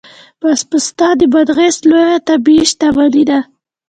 [0.69, 3.39] پسته د بادغیس لویه طبیعي شتمني ده